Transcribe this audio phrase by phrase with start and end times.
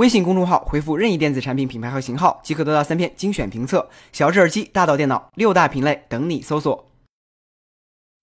[0.00, 3.86] 微信公众号回复任意电子产品品牌和型号，即可得到三篇精选评测。
[4.12, 6.86] 小智耳机，大到电脑，六大品类等你搜索。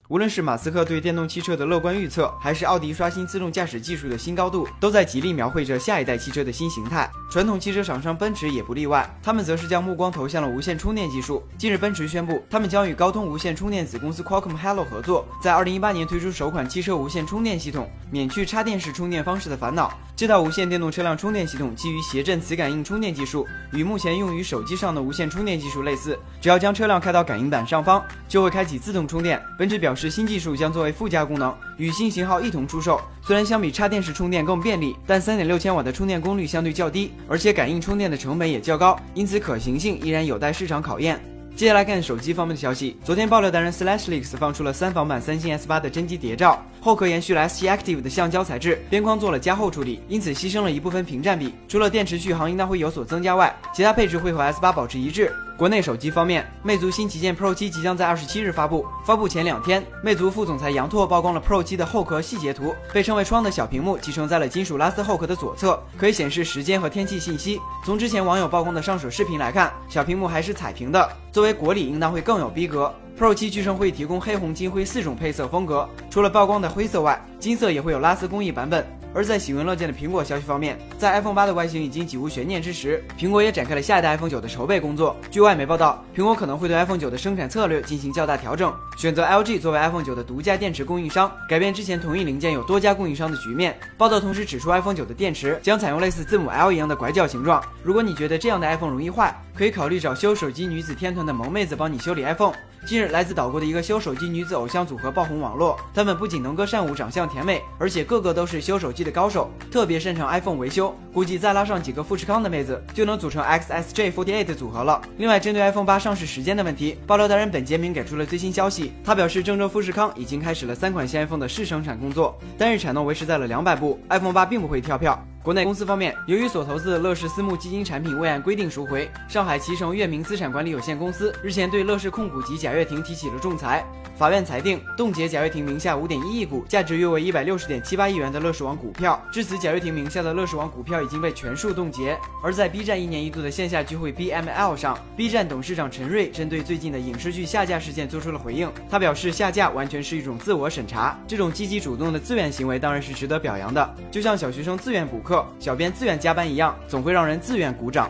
[0.10, 7.08] 无论是马斯克对电动汽车的乐观预测，还是奥迪刷新自动驾驶技术的新高度，都在极力描绘着下一代汽车的新形态。
[7.30, 11.44] 传统汽车厂商奔驰也不例外，他们则是将目光投向了无线充电技术。
[11.60, 19.96] 近日，奔驰宣布，他们将与高通无线充电子公司 Qualcomm Hello 合作，在2018年推出首款汽车无线充电系统，免去插电式充电方式的烦恼。
[20.18, 26.18] 这套无线电动车辆充电系统基于谐振磁感应充电技术，与目前用于手机上的无线充电技术类似。
[26.42, 29.40] 只要将车辆开到感应板上方，就会开启自动充电。
[29.60, 33.00] 奔驰表示，新技术将作为附加功能，与新型号一同出售。
[33.22, 41.24] 虽然相比插电式充电更便利，但三点六千瓦的充电功率相对较低，而且感应充电的成本也较高，因此可行性依然有待市场考验。
[41.56, 42.98] 接下来看手机方面的消息。
[43.04, 51.54] 昨天爆料达人 SlashLeaks 放出了三防版三星 S8 的真机谍照，后壳延续了 S7 Active 的橡胶材质，边框做了加厚处理，因此牺牲了一部分屏占比。
[51.68, 55.34] 除了电池续航应当会有所增加外，其他配置会和 S8 保持一致。
[55.58, 58.86] 国内手机方面，魅族新旗舰 Pro 七即将在二十七日发布。
[59.04, 67.60] 发布前两天，魅族副总裁杨拓曝光了 Pro 七的后壳细节图，被称为“窗”的小屏幕集成在了金属拉丝后壳的左侧，可以显示时间和天气信息。
[67.84, 72.94] 从之前网友曝光的上手视频来看，小屏幕还是彩屏的，作为国礼应当会更有逼格。
[73.18, 78.86] Pro 七据称会提供黑、红、金、灰四种配色风格，除了曝光的灰色外，金色也会有拉丝工艺版本。
[79.18, 85.18] 而在喜闻乐见的苹果消息方面，在 iPhone 八的外形已经几无悬念之时，苹果也展开了下一代 iPhone 九的筹备工作。
[85.32, 93.76] 据外媒报道，苹果可能会对 iPhone 九的生产策略进行较大调整，选择 LG 作为 iPhone 九的独家电池供应商，改变之前同一零件有多家供应商的局面。
[93.98, 97.60] 报道同时指出，iPhone 九的电池将采用类似字母 L 一样的拐角形状。
[97.82, 102.54] 如果你觉得这样的 iPhone 容易坏，可以考虑找修手机女子天团的萌妹子帮你修理 iPhone。
[102.86, 105.78] 近日，来自岛国的一个修手机女子偶像组合爆红网络。
[105.94, 110.94] 她们不仅能歌善舞、长相甜美，而且个个都是修手机的高手，特别擅长 iPhone 维修。
[111.14, 115.02] 估计再拉上几个富士康的妹子，就能组成 XSJ48 组合了。
[115.18, 118.92] 另外，针对 iPhone 八上市时间的问题，爆料达人本杰明给出了最新消息。
[119.04, 124.00] 他表示，郑州富士康已经开始了三款新 iPhone 的试生产工作，单日产能维持在了两百部。
[124.10, 125.20] iPhone 八并不会跳票。
[125.48, 133.82] 国内公司方面，由于所投资的乐视私募基金产品未按规定赎回，上海脐橙月明资产管理有限公司日前对乐视控股及贾跃亭提起了仲裁。
[134.18, 139.24] 法院裁定冻结贾跃亭名下五点一亿股，价值约为一百六十点七八亿元的乐视网股票。
[139.32, 142.18] 至此，贾跃亭名下的乐视网股票已经被全数冻结。
[142.44, 148.70] 而在 B 站一年一度的线下聚会 BML 上，B 站董事长陈瑞针对最近的影视剧下架事件做出了回应。
[148.90, 158.10] 他表示，下架完全是一种自我审查，这种积极主动的自愿行为当然是值得表扬的，就像小学生自愿补课、小编自愿加班一样，总会让人自愿鼓掌。